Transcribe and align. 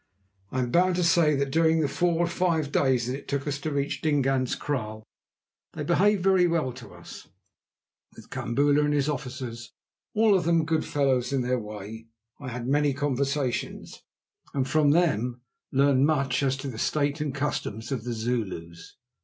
I 0.49 0.57
am 0.61 0.71
bound 0.71 0.95
to 0.95 1.03
say 1.03 1.35
that 1.35 1.51
during 1.51 1.79
the 1.81 1.87
four 1.87 2.17
or 2.17 2.25
five 2.25 2.71
days 2.71 3.05
that 3.05 3.15
it 3.15 3.27
took 3.27 3.45
us 3.45 3.59
to 3.59 3.71
reach 3.71 4.01
Dingaan's 4.01 4.55
kraal 4.55 5.03
they 5.73 5.83
behaved 5.83 6.23
very 6.23 6.47
well 6.47 6.73
to 6.73 6.95
us. 6.95 7.27
With 8.15 8.31
Kambula 8.31 8.83
and 8.85 8.95
his 8.95 9.07
officers, 9.07 9.71
all 10.15 10.35
of 10.35 10.43
them 10.45 10.65
good 10.65 10.83
fellows 10.85 11.31
in 11.31 11.43
their 11.43 11.59
way, 11.59 12.07
I 12.39 12.47
had 12.49 12.65
many 12.67 12.95
conversations, 12.95 14.01
and 14.55 14.67
from 14.67 14.89
them 14.89 15.41
learned 15.71 16.07
much 16.07 16.41
as 16.41 16.57
to 16.57 16.67
the 16.67 16.79
state 16.79 17.21
and 17.21 17.31
customs 17.31 17.91
of 17.91 18.03
the 18.03 18.13
Zulus. 18.13 18.97